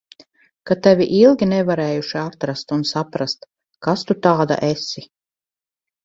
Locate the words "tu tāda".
4.11-4.57